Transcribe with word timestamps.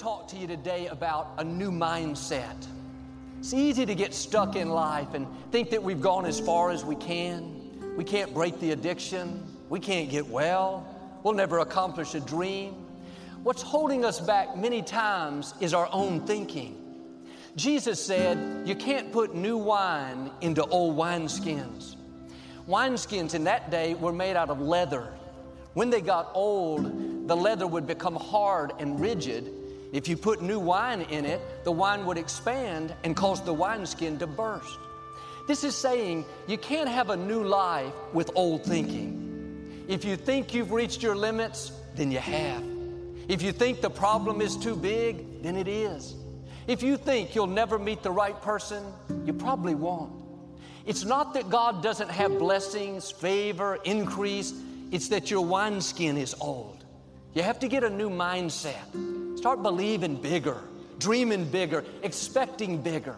talk 0.00 0.26
to 0.26 0.36
you 0.38 0.46
today 0.46 0.86
about 0.86 1.34
a 1.36 1.44
new 1.44 1.70
mindset. 1.70 2.66
It's 3.38 3.52
easy 3.52 3.84
to 3.84 3.94
get 3.94 4.14
stuck 4.14 4.56
in 4.56 4.70
life 4.70 5.12
and 5.12 5.26
think 5.52 5.68
that 5.68 5.82
we've 5.82 6.00
gone 6.00 6.24
as 6.24 6.40
far 6.40 6.70
as 6.70 6.86
we 6.86 6.96
can. 6.96 7.94
We 7.98 8.04
can't 8.04 8.32
break 8.32 8.58
the 8.60 8.70
addiction. 8.70 9.44
We 9.68 9.78
can't 9.78 10.08
get 10.08 10.26
well. 10.26 10.86
We'll 11.22 11.34
never 11.34 11.58
accomplish 11.58 12.14
a 12.14 12.20
dream. 12.20 12.76
What's 13.42 13.60
holding 13.60 14.06
us 14.06 14.18
back 14.20 14.56
many 14.56 14.80
times 14.80 15.52
is 15.60 15.74
our 15.74 15.90
own 15.92 16.26
thinking. 16.26 16.78
Jesus 17.54 18.02
said, 18.02 18.66
You 18.66 18.76
can't 18.76 19.12
put 19.12 19.34
new 19.34 19.58
wine 19.58 20.30
into 20.40 20.64
old 20.64 20.96
wineskins. 20.96 21.96
Wineskins 22.66 23.34
in 23.34 23.44
that 23.44 23.70
day 23.70 23.92
were 23.92 24.14
made 24.14 24.36
out 24.36 24.48
of 24.48 24.62
leather. 24.62 25.12
When 25.74 25.90
they 25.90 26.00
got 26.00 26.30
old, 26.32 27.28
the 27.28 27.36
leather 27.36 27.66
would 27.66 27.86
become 27.86 28.16
hard 28.16 28.72
and 28.78 28.98
rigid. 28.98 29.52
If 29.92 30.06
you 30.06 30.16
put 30.16 30.40
new 30.40 30.60
wine 30.60 31.02
in 31.02 31.24
it, 31.24 31.40
the 31.64 31.72
wine 31.72 32.06
would 32.06 32.18
expand 32.18 32.94
and 33.02 33.16
cause 33.16 33.42
the 33.42 33.52
wineskin 33.52 34.18
to 34.18 34.26
burst. 34.26 34.78
This 35.48 35.64
is 35.64 35.74
saying 35.74 36.24
you 36.46 36.58
can't 36.58 36.88
have 36.88 37.10
a 37.10 37.16
new 37.16 37.42
life 37.42 37.92
with 38.12 38.30
old 38.36 38.64
thinking. 38.64 39.84
If 39.88 40.04
you 40.04 40.16
think 40.16 40.54
you've 40.54 40.70
reached 40.70 41.02
your 41.02 41.16
limits, 41.16 41.72
then 41.96 42.12
you 42.12 42.18
have. 42.18 42.62
If 43.28 43.42
you 43.42 43.50
think 43.50 43.80
the 43.80 43.90
problem 43.90 44.40
is 44.40 44.56
too 44.56 44.76
big, 44.76 45.42
then 45.42 45.56
it 45.56 45.66
is. 45.66 46.14
If 46.68 46.84
you 46.84 46.96
think 46.96 47.34
you'll 47.34 47.48
never 47.48 47.78
meet 47.78 48.04
the 48.04 48.12
right 48.12 48.40
person, 48.40 48.84
you 49.24 49.32
probably 49.32 49.74
won't. 49.74 50.12
It's 50.86 51.04
not 51.04 51.34
that 51.34 51.50
God 51.50 51.82
doesn't 51.82 52.10
have 52.10 52.38
blessings, 52.38 53.10
favor, 53.10 53.78
increase, 53.84 54.54
it's 54.92 55.08
that 55.08 55.30
your 55.30 55.44
wineskin 55.44 56.16
is 56.16 56.34
old. 56.40 56.84
You 57.34 57.42
have 57.42 57.58
to 57.60 57.68
get 57.68 57.84
a 57.84 57.90
new 57.90 58.10
mindset. 58.10 59.19
Start 59.40 59.62
believing 59.62 60.16
bigger, 60.16 60.58
dreaming 60.98 61.46
bigger, 61.46 61.82
expecting 62.02 62.82
bigger. 62.82 63.16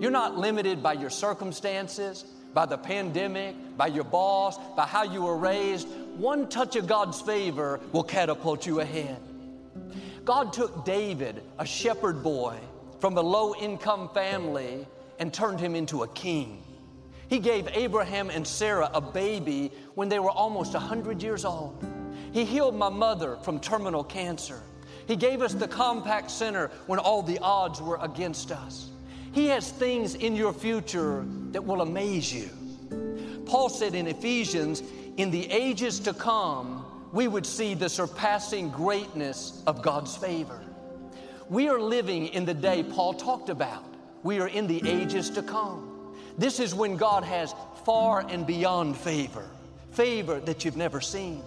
You're 0.00 0.10
not 0.10 0.36
limited 0.36 0.82
by 0.82 0.94
your 0.94 1.08
circumstances, 1.08 2.24
by 2.52 2.66
the 2.66 2.76
pandemic, 2.76 3.54
by 3.76 3.86
your 3.86 4.02
boss, 4.02 4.58
by 4.74 4.86
how 4.86 5.04
you 5.04 5.22
were 5.22 5.36
raised. 5.36 5.86
One 6.16 6.48
touch 6.48 6.74
of 6.74 6.88
God's 6.88 7.20
favor 7.20 7.78
will 7.92 8.02
catapult 8.02 8.66
you 8.66 8.80
ahead. 8.80 9.18
God 10.24 10.52
took 10.52 10.84
David, 10.84 11.44
a 11.60 11.64
shepherd 11.64 12.24
boy 12.24 12.58
from 12.98 13.16
a 13.16 13.22
low 13.22 13.54
income 13.54 14.10
family, 14.12 14.84
and 15.20 15.32
turned 15.32 15.60
him 15.60 15.76
into 15.76 16.02
a 16.02 16.08
king. 16.08 16.60
He 17.28 17.38
gave 17.38 17.68
Abraham 17.68 18.30
and 18.30 18.44
Sarah 18.44 18.90
a 18.92 19.00
baby 19.00 19.70
when 19.94 20.08
they 20.08 20.18
were 20.18 20.32
almost 20.32 20.74
100 20.74 21.22
years 21.22 21.44
old. 21.44 21.86
He 22.32 22.44
healed 22.44 22.74
my 22.74 22.88
mother 22.88 23.36
from 23.44 23.60
terminal 23.60 24.02
cancer. 24.02 24.60
He 25.06 25.16
gave 25.16 25.42
us 25.42 25.54
the 25.54 25.68
Compaq 25.68 26.30
Center 26.30 26.70
when 26.86 26.98
all 26.98 27.22
the 27.22 27.38
odds 27.40 27.80
were 27.80 27.98
against 28.00 28.52
us. 28.52 28.90
He 29.32 29.46
has 29.46 29.70
things 29.70 30.14
in 30.14 30.36
your 30.36 30.52
future 30.52 31.24
that 31.52 31.64
will 31.64 31.80
amaze 31.80 32.32
you. 32.32 32.50
Paul 33.46 33.68
said 33.68 33.94
in 33.94 34.06
Ephesians, 34.06 34.82
in 35.16 35.30
the 35.30 35.50
ages 35.50 36.00
to 36.00 36.12
come, 36.12 36.84
we 37.12 37.28
would 37.28 37.44
see 37.44 37.74
the 37.74 37.88
surpassing 37.88 38.70
greatness 38.70 39.62
of 39.66 39.82
God's 39.82 40.16
favor. 40.16 40.60
We 41.48 41.68
are 41.68 41.80
living 41.80 42.28
in 42.28 42.44
the 42.44 42.54
day 42.54 42.82
Paul 42.82 43.14
talked 43.14 43.50
about. 43.50 43.84
We 44.22 44.40
are 44.40 44.48
in 44.48 44.66
the 44.66 44.88
ages 44.88 45.28
to 45.30 45.42
come. 45.42 46.14
This 46.38 46.60
is 46.60 46.74
when 46.74 46.96
God 46.96 47.24
has 47.24 47.54
far 47.84 48.20
and 48.20 48.46
beyond 48.46 48.96
favor, 48.96 49.46
favor 49.90 50.40
that 50.40 50.64
you've 50.64 50.76
never 50.76 51.00
seen. 51.00 51.42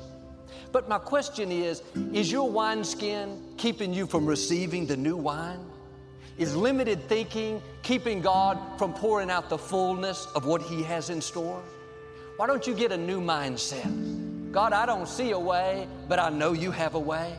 But 0.71 0.89
my 0.89 0.97
question 0.97 1.51
is 1.51 1.81
Is 2.13 2.31
your 2.31 2.49
wineskin 2.49 3.41
keeping 3.57 3.93
you 3.93 4.07
from 4.07 4.25
receiving 4.25 4.85
the 4.85 4.97
new 4.97 5.17
wine? 5.17 5.59
Is 6.37 6.55
limited 6.55 7.07
thinking 7.07 7.61
keeping 7.81 8.21
God 8.21 8.59
from 8.77 8.93
pouring 8.93 9.29
out 9.29 9.49
the 9.49 9.57
fullness 9.57 10.27
of 10.35 10.45
what 10.45 10.61
He 10.61 10.83
has 10.83 11.09
in 11.09 11.21
store? 11.21 11.61
Why 12.37 12.47
don't 12.47 12.67
you 12.67 12.73
get 12.73 12.91
a 12.91 12.97
new 12.97 13.21
mindset? 13.21 14.51
God, 14.51 14.73
I 14.73 14.85
don't 14.85 15.07
see 15.07 15.31
a 15.31 15.39
way, 15.39 15.87
but 16.07 16.19
I 16.19 16.29
know 16.29 16.53
you 16.53 16.71
have 16.71 16.95
a 16.95 16.99
way. 16.99 17.35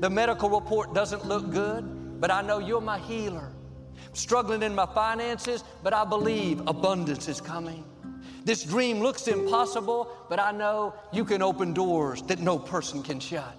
The 0.00 0.10
medical 0.10 0.50
report 0.50 0.94
doesn't 0.94 1.26
look 1.26 1.50
good, 1.50 2.20
but 2.20 2.30
I 2.30 2.42
know 2.42 2.58
you're 2.58 2.80
my 2.80 2.98
healer 2.98 3.52
struggling 4.12 4.62
in 4.62 4.74
my 4.74 4.86
finances, 4.86 5.64
but 5.82 5.92
I 5.92 6.04
believe 6.04 6.60
abundance 6.66 7.28
is 7.28 7.40
coming. 7.40 7.84
This 8.44 8.62
dream 8.62 9.00
looks 9.00 9.28
impossible, 9.28 10.10
but 10.28 10.38
I 10.38 10.52
know 10.52 10.94
you 11.12 11.24
can 11.24 11.42
open 11.42 11.74
doors 11.74 12.22
that 12.22 12.38
no 12.38 12.58
person 12.58 13.02
can 13.02 13.20
shut. 13.20 13.56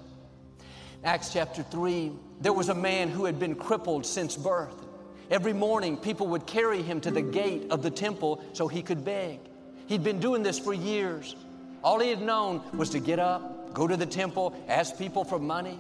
Acts 1.04 1.32
chapter 1.32 1.64
3, 1.64 2.12
there 2.42 2.54
was 2.54 2.70
a 2.70 2.76
man 2.76 3.10
who 3.10 3.26
had 3.26 3.40
been 3.40 3.56
crippled 3.56 4.06
since 4.06 4.36
birth. 4.36 4.86
Every 5.30 5.54
morning, 5.54 5.96
people 5.96 6.28
would 6.28 6.46
carry 6.46 6.82
him 6.82 7.00
to 7.02 7.12
the 7.12 7.22
gate 7.22 7.68
of 7.70 7.84
the 7.84 7.92
temple 7.92 8.44
so 8.54 8.68
he 8.68 8.82
could 8.82 9.06
beg. 9.06 9.40
He'd 9.88 10.04
been 10.04 10.20
doing 10.20 10.44
this 10.44 10.60
for 10.60 10.74
years. 10.74 11.36
All 11.84 12.00
he 12.00 12.10
had 12.10 12.22
known 12.22 12.62
was 12.76 12.90
to 12.92 13.00
get 13.00 13.20
up, 13.20 13.74
go 13.74 13.88
to 13.88 13.96
the 13.96 14.06
temple, 14.06 14.56
ask 14.68 14.98
people 14.98 15.24
for 15.24 15.40
money. 15.40 15.80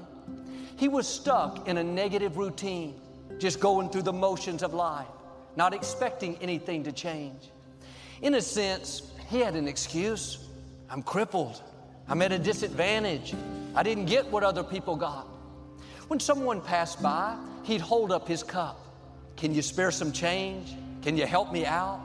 He 0.77 0.87
was 0.87 1.07
stuck 1.07 1.67
in 1.67 1.77
a 1.77 1.83
negative 1.83 2.37
routine 2.37 3.01
just 3.37 3.59
going 3.59 3.89
through 3.89 4.03
the 4.03 4.13
motions 4.13 4.63
of 4.63 4.73
life, 4.73 5.07
not 5.55 5.73
expecting 5.73 6.37
anything 6.37 6.83
to 6.83 6.91
change. 6.91 7.51
In 8.21 8.35
a 8.35 8.41
sense, 8.41 9.13
he 9.29 9.39
had 9.39 9.55
an 9.55 9.67
excuse. 9.67 10.47
I'm 10.89 11.01
crippled. 11.01 11.61
I'm 12.07 12.21
at 12.21 12.31
a 12.31 12.39
disadvantage. 12.39 13.33
I 13.75 13.83
didn't 13.83 14.05
get 14.05 14.29
what 14.29 14.43
other 14.43 14.63
people 14.63 14.95
got. 14.95 15.27
When 16.07 16.19
someone 16.19 16.59
passed 16.59 17.01
by, 17.01 17.37
he'd 17.63 17.81
hold 17.81 18.11
up 18.11 18.27
his 18.27 18.43
cup. 18.43 18.79
Can 19.37 19.53
you 19.53 19.61
spare 19.61 19.91
some 19.91 20.11
change? 20.11 20.73
Can 21.01 21.15
you 21.15 21.25
help 21.25 21.51
me 21.53 21.65
out? 21.65 22.01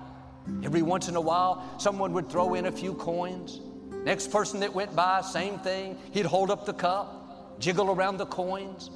Every 0.62 0.82
once 0.82 1.08
in 1.08 1.16
a 1.16 1.20
while, 1.20 1.64
someone 1.78 2.12
would 2.12 2.28
throw 2.28 2.54
in 2.54 2.66
a 2.66 2.72
few 2.72 2.94
coins. 2.94 3.60
Next 4.04 4.30
person 4.30 4.60
that 4.60 4.74
went 4.74 4.94
by, 4.94 5.22
same 5.22 5.58
thing. 5.60 5.98
He'd 6.12 6.26
hold 6.26 6.50
up 6.50 6.66
the 6.66 6.74
cup, 6.74 7.58
jiggle 7.58 7.91
around 7.91 8.19
the 8.19 8.26
coins. 8.26 8.91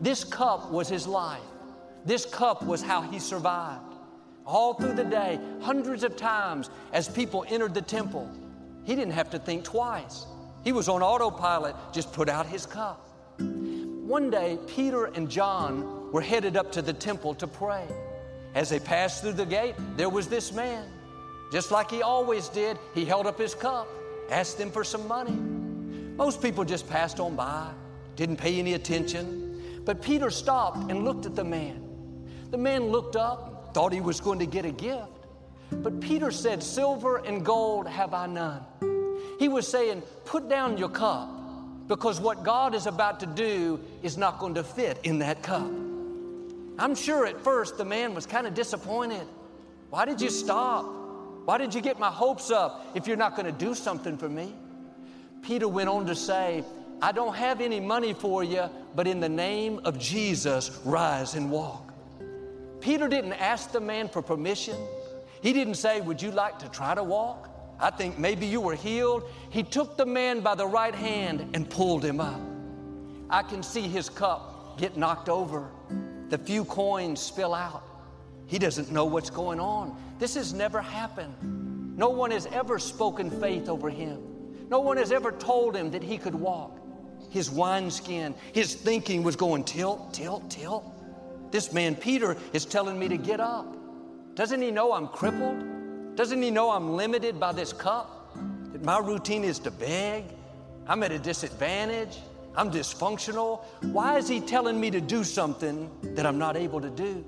This 0.00 0.24
cup 0.24 0.70
was 0.70 0.88
his 0.88 1.06
life. 1.06 1.42
This 2.06 2.24
cup 2.24 2.62
was 2.62 2.80
how 2.80 3.02
he 3.02 3.18
survived. 3.18 3.95
All 4.46 4.74
through 4.74 4.94
the 4.94 5.04
day, 5.04 5.40
hundreds 5.60 6.04
of 6.04 6.16
times 6.16 6.70
as 6.92 7.08
people 7.08 7.44
entered 7.48 7.74
the 7.74 7.82
temple, 7.82 8.30
he 8.84 8.94
didn't 8.94 9.14
have 9.14 9.30
to 9.30 9.38
think 9.38 9.64
twice. 9.64 10.26
He 10.62 10.72
was 10.72 10.88
on 10.88 11.02
autopilot, 11.02 11.74
just 11.92 12.12
put 12.12 12.28
out 12.28 12.46
his 12.46 12.64
cup. 12.64 13.08
One 13.38 14.30
day, 14.30 14.58
Peter 14.68 15.06
and 15.06 15.28
John 15.28 16.12
were 16.12 16.20
headed 16.20 16.56
up 16.56 16.70
to 16.72 16.82
the 16.82 16.92
temple 16.92 17.34
to 17.34 17.46
pray. 17.48 17.84
As 18.54 18.70
they 18.70 18.78
passed 18.78 19.22
through 19.22 19.32
the 19.32 19.46
gate, 19.46 19.74
there 19.96 20.08
was 20.08 20.28
this 20.28 20.52
man. 20.52 20.88
Just 21.52 21.72
like 21.72 21.90
he 21.90 22.02
always 22.02 22.48
did, 22.48 22.78
he 22.94 23.04
held 23.04 23.26
up 23.26 23.38
his 23.38 23.54
cup, 23.54 23.88
asked 24.30 24.58
them 24.58 24.70
for 24.70 24.84
some 24.84 25.06
money. 25.08 25.36
Most 26.16 26.40
people 26.40 26.64
just 26.64 26.88
passed 26.88 27.18
on 27.20 27.34
by, 27.36 27.68
didn't 28.14 28.36
pay 28.36 28.58
any 28.58 28.74
attention. 28.74 29.82
But 29.84 30.02
Peter 30.02 30.30
stopped 30.30 30.90
and 30.90 31.04
looked 31.04 31.26
at 31.26 31.36
the 31.36 31.44
man. 31.44 31.82
The 32.50 32.58
man 32.58 32.86
looked 32.86 33.16
up, 33.16 33.55
thought 33.76 33.92
he 33.92 34.00
was 34.00 34.22
going 34.22 34.38
to 34.38 34.46
get 34.46 34.64
a 34.64 34.70
gift. 34.70 35.26
But 35.70 36.00
Peter 36.00 36.30
said, 36.30 36.62
Silver 36.62 37.18
and 37.18 37.44
gold 37.44 37.86
have 37.86 38.14
I 38.14 38.26
none. 38.26 38.62
He 39.38 39.48
was 39.48 39.68
saying, 39.68 40.02
Put 40.24 40.48
down 40.48 40.78
your 40.78 40.88
cup 40.88 41.28
because 41.86 42.18
what 42.18 42.42
God 42.42 42.74
is 42.74 42.86
about 42.86 43.20
to 43.20 43.26
do 43.26 43.78
is 44.02 44.16
not 44.16 44.38
going 44.38 44.54
to 44.54 44.64
fit 44.64 44.98
in 45.02 45.18
that 45.18 45.42
cup. 45.42 45.70
I'm 46.78 46.94
sure 46.94 47.26
at 47.26 47.38
first 47.44 47.76
the 47.76 47.84
man 47.84 48.14
was 48.14 48.24
kind 48.24 48.46
of 48.46 48.54
disappointed. 48.54 49.26
Why 49.90 50.06
did 50.06 50.22
you 50.22 50.30
stop? 50.30 50.86
Why 51.44 51.58
did 51.58 51.74
you 51.74 51.82
get 51.82 52.00
my 52.00 52.10
hopes 52.10 52.50
up 52.50 52.86
if 52.94 53.06
you're 53.06 53.18
not 53.18 53.36
going 53.36 53.44
to 53.44 53.66
do 53.66 53.74
something 53.74 54.16
for 54.16 54.30
me? 54.30 54.54
Peter 55.42 55.68
went 55.68 55.90
on 55.90 56.06
to 56.06 56.14
say, 56.14 56.64
I 57.02 57.12
don't 57.12 57.36
have 57.36 57.60
any 57.60 57.80
money 57.80 58.14
for 58.14 58.42
you, 58.42 58.70
but 58.94 59.06
in 59.06 59.20
the 59.20 59.28
name 59.28 59.82
of 59.84 59.98
Jesus, 59.98 60.80
rise 60.82 61.34
and 61.34 61.50
walk. 61.50 61.86
Peter 62.86 63.08
didn't 63.08 63.32
ask 63.32 63.72
the 63.72 63.80
man 63.80 64.08
for 64.08 64.22
permission. 64.22 64.76
He 65.40 65.52
didn't 65.52 65.74
say, 65.74 66.00
Would 66.00 66.22
you 66.22 66.30
like 66.30 66.60
to 66.60 66.68
try 66.68 66.94
to 66.94 67.02
walk? 67.02 67.50
I 67.80 67.90
think 67.90 68.16
maybe 68.16 68.46
you 68.46 68.60
were 68.60 68.76
healed. 68.76 69.24
He 69.50 69.64
took 69.64 69.96
the 69.96 70.06
man 70.06 70.38
by 70.38 70.54
the 70.54 70.68
right 70.68 70.94
hand 70.94 71.50
and 71.52 71.68
pulled 71.68 72.04
him 72.04 72.20
up. 72.20 72.40
I 73.28 73.42
can 73.42 73.64
see 73.64 73.80
his 73.80 74.08
cup 74.08 74.78
get 74.78 74.96
knocked 74.96 75.28
over, 75.28 75.68
the 76.28 76.38
few 76.38 76.64
coins 76.64 77.20
spill 77.20 77.54
out. 77.54 77.82
He 78.46 78.56
doesn't 78.56 78.92
know 78.92 79.04
what's 79.04 79.30
going 79.30 79.58
on. 79.58 80.00
This 80.20 80.36
has 80.36 80.54
never 80.54 80.80
happened. 80.80 81.98
No 81.98 82.10
one 82.10 82.30
has 82.30 82.46
ever 82.46 82.78
spoken 82.78 83.32
faith 83.40 83.68
over 83.68 83.90
him. 83.90 84.22
No 84.70 84.78
one 84.78 84.96
has 84.96 85.10
ever 85.10 85.32
told 85.32 85.74
him 85.74 85.90
that 85.90 86.04
he 86.04 86.18
could 86.18 86.36
walk. 86.36 86.78
His 87.30 87.50
wineskin, 87.50 88.32
his 88.52 88.76
thinking 88.76 89.24
was 89.24 89.34
going 89.34 89.64
tilt, 89.64 90.14
tilt, 90.14 90.48
tilt. 90.48 90.84
This 91.50 91.72
man, 91.72 91.94
Peter, 91.94 92.36
is 92.52 92.64
telling 92.64 92.98
me 92.98 93.08
to 93.08 93.16
get 93.16 93.40
up. 93.40 93.76
Doesn't 94.34 94.60
he 94.60 94.70
know 94.70 94.92
I'm 94.92 95.08
crippled? 95.08 96.16
Doesn't 96.16 96.42
he 96.42 96.50
know 96.50 96.70
I'm 96.70 96.96
limited 96.96 97.38
by 97.38 97.52
this 97.52 97.72
cup? 97.72 98.36
That 98.72 98.84
my 98.84 98.98
routine 98.98 99.44
is 99.44 99.58
to 99.60 99.70
beg? 99.70 100.24
I'm 100.86 101.02
at 101.02 101.12
a 101.12 101.18
disadvantage. 101.18 102.18
I'm 102.54 102.70
dysfunctional. 102.70 103.64
Why 103.82 104.16
is 104.16 104.28
He 104.28 104.40
telling 104.40 104.80
me 104.80 104.90
to 104.90 105.00
do 105.00 105.24
something 105.24 105.90
that 106.02 106.26
I'm 106.26 106.38
not 106.38 106.56
able 106.56 106.80
to 106.80 106.90
do? 106.90 107.24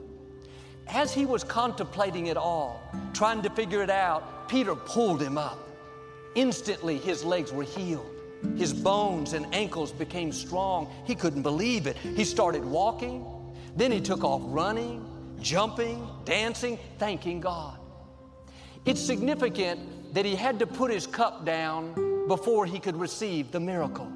As 0.89 1.13
he 1.13 1.27
was 1.27 1.45
contemplating 1.45 2.29
it 2.29 2.39
all, 2.39 2.81
trying 3.13 3.43
to 3.43 3.51
figure 3.51 3.83
it 3.83 3.91
out, 3.91 4.49
Peter 4.49 4.75
pulled 4.75 5.21
him 5.21 5.37
up. 5.37 5.59
Instantly, 6.35 6.97
his 6.97 7.25
legs 7.25 7.53
were 7.53 7.65
healed. 7.65 8.11
His 8.57 8.73
bones 8.73 9.35
and 9.35 9.53
ankles 9.55 9.93
became 9.93 10.33
strong. 10.33 10.91
He 11.05 11.15
couldn't 11.15 11.43
believe 11.43 11.87
it. 11.87 11.97
He 11.97 12.25
started 12.25 12.65
walking. 12.65 13.27
Then 13.79 13.93
he 13.93 14.01
took 14.01 14.25
off 14.25 14.43
running, 14.47 15.07
jumping, 15.41 16.05
dancing, 16.25 16.81
thanking 16.99 17.41
God. 17.41 17.79
It's 18.85 19.01
significant 19.01 20.15
that 20.15 20.25
he 20.25 20.35
had 20.35 20.59
to 20.59 20.67
put 20.67 20.91
his 20.91 21.07
cup 21.07 21.45
down 21.45 22.27
before 22.27 22.67
he 22.67 22.81
could 22.81 22.97
receive 22.97 23.53
the 23.53 23.61
miracle. 23.61 24.11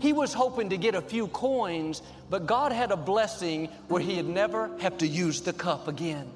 He 0.00 0.14
was 0.14 0.32
hoping 0.32 0.70
to 0.70 0.78
get 0.78 0.94
a 0.94 1.02
few 1.02 1.28
coins, 1.28 2.00
but 2.30 2.46
God 2.46 2.72
had 2.72 2.90
a 2.90 2.96
blessing 2.96 3.66
where 3.88 4.00
he'd 4.00 4.26
never 4.26 4.70
have 4.78 4.96
to 4.98 5.06
use 5.06 5.42
the 5.42 5.52
cup 5.52 5.88
again. 5.88 6.30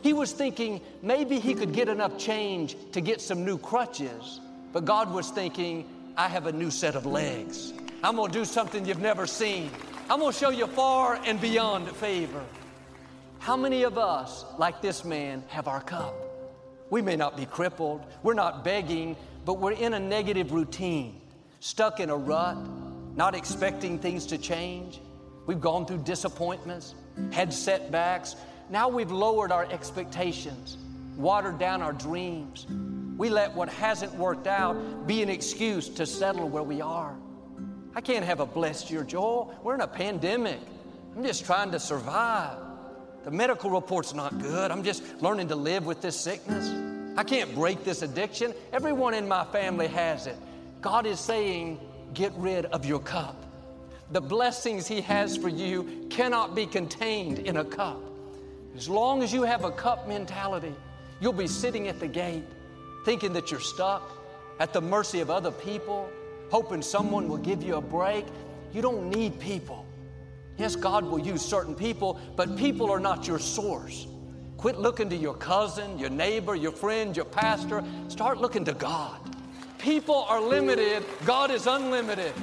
He 0.00 0.12
was 0.12 0.30
thinking 0.30 0.80
maybe 1.02 1.40
he 1.40 1.54
could 1.54 1.72
get 1.72 1.88
enough 1.88 2.16
change 2.16 2.76
to 2.92 3.00
get 3.00 3.20
some 3.20 3.44
new 3.44 3.58
crutches, 3.58 4.38
but 4.72 4.84
God 4.84 5.12
was 5.12 5.30
thinking, 5.30 5.88
I 6.16 6.28
have 6.28 6.46
a 6.46 6.52
new 6.52 6.70
set 6.70 6.94
of 6.94 7.04
legs. 7.04 7.72
I'm 8.04 8.14
gonna 8.14 8.32
do 8.32 8.44
something 8.44 8.86
you've 8.86 9.00
never 9.00 9.26
seen. 9.26 9.70
I'm 10.10 10.18
gonna 10.18 10.32
show 10.32 10.50
you 10.50 10.66
far 10.66 11.20
and 11.24 11.40
beyond 11.40 11.88
favor. 11.88 12.44
How 13.38 13.56
many 13.56 13.84
of 13.84 13.96
us, 13.96 14.44
like 14.58 14.82
this 14.82 15.04
man, 15.04 15.44
have 15.46 15.68
our 15.68 15.80
cup? 15.80 16.12
We 16.90 17.00
may 17.00 17.14
not 17.14 17.36
be 17.36 17.46
crippled, 17.46 18.04
we're 18.24 18.34
not 18.34 18.64
begging, 18.64 19.14
but 19.44 19.60
we're 19.60 19.70
in 19.70 19.94
a 19.94 20.00
negative 20.00 20.50
routine, 20.50 21.20
stuck 21.60 22.00
in 22.00 22.10
a 22.10 22.16
rut, 22.16 22.58
not 23.14 23.36
expecting 23.36 24.00
things 24.00 24.26
to 24.26 24.36
change. 24.36 25.00
We've 25.46 25.60
gone 25.60 25.86
through 25.86 25.98
disappointments, 25.98 26.96
had 27.30 27.52
setbacks. 27.52 28.34
Now 28.68 28.88
we've 28.88 29.12
lowered 29.12 29.52
our 29.52 29.70
expectations, 29.70 30.76
watered 31.16 31.60
down 31.60 31.82
our 31.82 31.92
dreams. 31.92 32.66
We 33.16 33.28
let 33.28 33.54
what 33.54 33.68
hasn't 33.68 34.12
worked 34.16 34.48
out 34.48 35.06
be 35.06 35.22
an 35.22 35.28
excuse 35.28 35.88
to 35.90 36.04
settle 36.04 36.48
where 36.48 36.64
we 36.64 36.80
are. 36.80 37.14
I 38.00 38.02
can't 38.02 38.24
have 38.24 38.40
a 38.40 38.46
blessed 38.46 38.90
year, 38.90 39.04
Joel. 39.04 39.54
We're 39.62 39.74
in 39.74 39.82
a 39.82 39.86
pandemic. 39.86 40.58
I'm 41.14 41.22
just 41.22 41.44
trying 41.44 41.70
to 41.72 41.78
survive. 41.78 42.56
The 43.24 43.30
medical 43.30 43.68
report's 43.68 44.14
not 44.14 44.38
good. 44.38 44.70
I'm 44.70 44.82
just 44.82 45.02
learning 45.20 45.48
to 45.48 45.54
live 45.54 45.84
with 45.84 46.00
this 46.00 46.18
sickness. 46.18 46.72
I 47.18 47.24
can't 47.24 47.54
break 47.54 47.84
this 47.84 48.00
addiction. 48.00 48.54
Everyone 48.72 49.12
in 49.12 49.28
my 49.28 49.44
family 49.44 49.86
has 49.88 50.26
it. 50.26 50.36
God 50.80 51.04
is 51.04 51.20
saying, 51.20 51.78
get 52.14 52.32
rid 52.36 52.64
of 52.64 52.86
your 52.86 53.00
cup. 53.00 53.36
The 54.12 54.22
blessings 54.22 54.88
He 54.88 55.02
has 55.02 55.36
for 55.36 55.50
you 55.50 56.06
cannot 56.08 56.54
be 56.54 56.64
contained 56.64 57.40
in 57.40 57.58
a 57.58 57.64
cup. 57.66 58.00
As 58.74 58.88
long 58.88 59.22
as 59.22 59.30
you 59.30 59.42
have 59.42 59.64
a 59.64 59.70
cup 59.70 60.08
mentality, 60.08 60.74
you'll 61.20 61.34
be 61.34 61.46
sitting 61.46 61.86
at 61.88 62.00
the 62.00 62.08
gate 62.08 62.44
thinking 63.04 63.34
that 63.34 63.50
you're 63.50 63.60
stuck 63.60 64.10
at 64.58 64.72
the 64.72 64.80
mercy 64.80 65.20
of 65.20 65.28
other 65.28 65.50
people, 65.50 66.08
hoping 66.50 66.82
someone 66.82 67.28
will 67.28 67.38
give 67.38 67.62
you 67.62 67.76
a 67.76 67.80
break. 67.80 68.26
You 68.72 68.82
don't 68.82 69.08
need 69.08 69.38
people. 69.38 69.86
Yes, 70.58 70.76
God 70.76 71.04
will 71.04 71.20
use 71.20 71.42
certain 71.42 71.74
people, 71.74 72.20
but 72.36 72.56
people 72.56 72.90
are 72.90 73.00
not 73.00 73.26
your 73.26 73.38
source. 73.38 74.06
Quit 74.58 74.78
looking 74.78 75.08
to 75.08 75.16
your 75.16 75.34
cousin, 75.34 75.98
your 75.98 76.10
neighbor, 76.10 76.54
your 76.54 76.72
friend, 76.72 77.16
your 77.16 77.24
pastor. 77.24 77.82
Start 78.08 78.38
looking 78.38 78.64
to 78.66 78.74
God. 78.74 79.18
People 79.78 80.26
are 80.28 80.40
limited, 80.40 81.02
God 81.24 81.50
is 81.50 81.66
unlimited. 81.66 82.34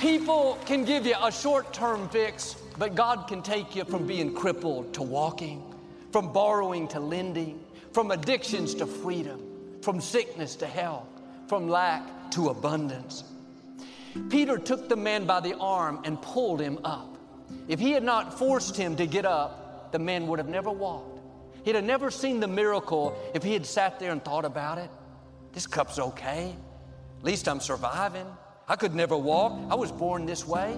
People 0.00 0.58
can 0.66 0.84
give 0.84 1.06
you 1.06 1.14
a 1.22 1.30
short 1.30 1.72
term 1.72 2.08
fix, 2.08 2.56
but 2.76 2.96
God 2.96 3.28
can 3.28 3.40
take 3.40 3.76
you 3.76 3.84
from 3.84 4.04
being 4.04 4.34
crippled 4.34 4.92
to 4.94 5.02
walking, 5.02 5.62
from 6.10 6.32
borrowing 6.32 6.88
to 6.88 6.98
lending, 6.98 7.62
from 7.92 8.10
addictions 8.10 8.74
to 8.74 8.86
freedom, 8.86 9.40
from 9.80 10.00
sickness 10.00 10.56
to 10.56 10.66
health, 10.66 11.06
from 11.46 11.68
lack 11.68 12.02
to 12.32 12.48
abundance. 12.48 13.24
Peter 14.28 14.58
took 14.58 14.88
the 14.88 14.96
man 14.96 15.24
by 15.24 15.40
the 15.40 15.56
arm 15.56 16.00
and 16.04 16.20
pulled 16.20 16.60
him 16.60 16.78
up. 16.84 17.16
If 17.68 17.80
he 17.80 17.92
had 17.92 18.02
not 18.02 18.38
forced 18.38 18.76
him 18.76 18.96
to 18.96 19.06
get 19.06 19.24
up, 19.24 19.92
the 19.92 19.98
man 19.98 20.26
would 20.26 20.38
have 20.38 20.48
never 20.48 20.70
walked. 20.70 21.20
He'd 21.64 21.74
have 21.74 21.84
never 21.84 22.10
seen 22.10 22.40
the 22.40 22.48
miracle 22.48 23.16
if 23.34 23.42
he 23.42 23.52
had 23.52 23.64
sat 23.64 24.00
there 24.00 24.10
and 24.10 24.24
thought 24.24 24.44
about 24.44 24.78
it. 24.78 24.90
This 25.52 25.66
cup's 25.66 25.98
okay. 25.98 26.56
At 27.18 27.24
least 27.24 27.48
I'm 27.48 27.60
surviving. 27.60 28.26
I 28.68 28.76
could 28.76 28.94
never 28.94 29.16
walk. 29.16 29.58
I 29.70 29.74
was 29.74 29.92
born 29.92 30.26
this 30.26 30.46
way. 30.46 30.76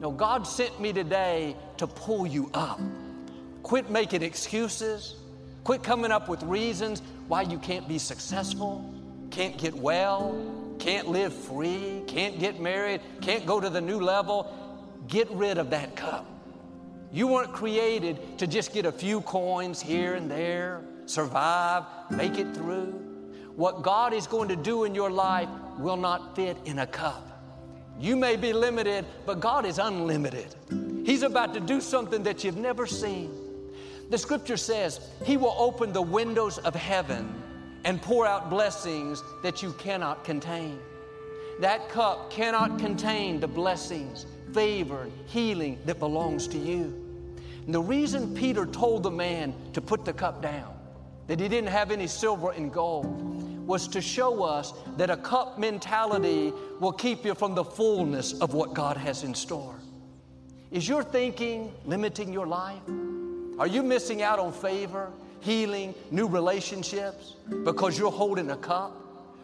No, 0.00 0.10
God 0.10 0.46
sent 0.46 0.80
me 0.80 0.92
today 0.92 1.56
to 1.76 1.86
pull 1.86 2.26
you 2.26 2.50
up. 2.54 2.80
Quit 3.62 3.90
making 3.90 4.22
excuses. 4.22 5.16
Quit 5.64 5.82
coming 5.82 6.10
up 6.10 6.28
with 6.28 6.42
reasons 6.42 7.02
why 7.28 7.42
you 7.42 7.58
can't 7.58 7.86
be 7.86 7.98
successful, 7.98 8.82
can't 9.30 9.58
get 9.58 9.74
well, 9.74 10.57
can't 10.78 11.08
live 11.08 11.32
free, 11.32 12.02
can't 12.06 12.38
get 12.38 12.60
married, 12.60 13.00
can't 13.20 13.44
go 13.46 13.60
to 13.60 13.68
the 13.68 13.80
new 13.80 14.00
level. 14.00 14.52
Get 15.06 15.30
rid 15.30 15.58
of 15.58 15.70
that 15.70 15.96
cup. 15.96 16.26
You 17.12 17.26
weren't 17.26 17.52
created 17.52 18.38
to 18.38 18.46
just 18.46 18.72
get 18.72 18.84
a 18.84 18.92
few 18.92 19.22
coins 19.22 19.80
here 19.80 20.14
and 20.14 20.30
there, 20.30 20.82
survive, 21.06 21.84
make 22.10 22.38
it 22.38 22.54
through. 22.54 22.92
What 23.56 23.82
God 23.82 24.12
is 24.12 24.26
going 24.26 24.48
to 24.50 24.56
do 24.56 24.84
in 24.84 24.94
your 24.94 25.10
life 25.10 25.48
will 25.78 25.96
not 25.96 26.36
fit 26.36 26.56
in 26.64 26.80
a 26.80 26.86
cup. 26.86 27.24
You 27.98 28.14
may 28.14 28.36
be 28.36 28.52
limited, 28.52 29.04
but 29.26 29.40
God 29.40 29.64
is 29.64 29.78
unlimited. 29.78 30.54
He's 31.04 31.22
about 31.22 31.54
to 31.54 31.60
do 31.60 31.80
something 31.80 32.22
that 32.24 32.44
you've 32.44 32.58
never 32.58 32.86
seen. 32.86 33.32
The 34.10 34.18
scripture 34.18 34.56
says 34.56 35.00
He 35.24 35.36
will 35.36 35.54
open 35.58 35.92
the 35.92 36.02
windows 36.02 36.58
of 36.58 36.74
heaven 36.74 37.42
and 37.88 38.02
pour 38.02 38.26
out 38.26 38.50
blessings 38.50 39.22
that 39.42 39.62
you 39.62 39.72
cannot 39.72 40.22
contain. 40.22 40.78
That 41.58 41.88
cup 41.88 42.30
cannot 42.30 42.78
contain 42.78 43.40
the 43.40 43.48
blessings, 43.48 44.26
favor, 44.52 45.08
healing 45.24 45.78
that 45.86 45.98
belongs 45.98 46.46
to 46.48 46.58
you. 46.58 46.82
And 47.64 47.74
the 47.74 47.80
reason 47.80 48.34
Peter 48.34 48.66
told 48.66 49.04
the 49.04 49.10
man 49.10 49.54
to 49.72 49.80
put 49.80 50.04
the 50.04 50.12
cup 50.12 50.42
down, 50.42 50.76
that 51.28 51.40
he 51.40 51.48
didn't 51.48 51.70
have 51.70 51.90
any 51.90 52.06
silver 52.06 52.50
and 52.50 52.70
gold, 52.70 53.66
was 53.66 53.88
to 53.88 54.02
show 54.02 54.42
us 54.42 54.74
that 54.98 55.08
a 55.08 55.16
cup 55.16 55.58
mentality 55.58 56.52
will 56.80 56.92
keep 56.92 57.24
you 57.24 57.34
from 57.34 57.54
the 57.54 57.64
fullness 57.64 58.34
of 58.34 58.52
what 58.52 58.74
God 58.74 58.98
has 58.98 59.24
in 59.24 59.34
store. 59.34 59.76
Is 60.70 60.86
your 60.86 61.02
thinking 61.02 61.72
limiting 61.86 62.34
your 62.34 62.46
life? 62.46 62.82
Are 63.58 63.66
you 63.66 63.82
missing 63.82 64.20
out 64.20 64.38
on 64.38 64.52
favor, 64.52 65.10
healing, 65.40 65.94
new 66.10 66.26
relationships 66.26 67.36
because 67.64 67.98
you're 67.98 68.10
holding 68.10 68.50
a 68.50 68.56
cup, 68.56 68.92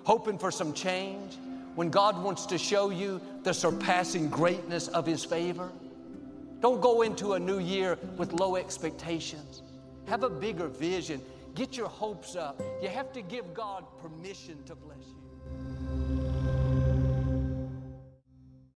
hoping 0.04 0.38
for 0.38 0.50
some 0.50 0.72
change 0.72 1.38
when 1.74 1.90
God 1.90 2.22
wants 2.22 2.46
to 2.46 2.58
show 2.58 2.90
you 2.90 3.20
the 3.42 3.52
surpassing 3.52 4.28
greatness 4.28 4.88
of 4.88 5.06
His 5.06 5.24
favor? 5.24 5.70
Don't 6.60 6.80
go 6.80 7.02
into 7.02 7.34
a 7.34 7.38
new 7.38 7.58
year 7.58 7.98
with 8.16 8.32
low 8.32 8.56
expectations. 8.56 9.62
Have 10.06 10.22
a 10.22 10.30
bigger 10.30 10.68
vision. 10.68 11.20
Get 11.54 11.76
your 11.76 11.88
hopes 11.88 12.36
up. 12.36 12.60
You 12.82 12.88
have 12.88 13.12
to 13.12 13.22
give 13.22 13.54
God 13.54 13.84
permission 14.00 14.62
to 14.64 14.74
bless 14.74 15.06
you. 15.06 15.24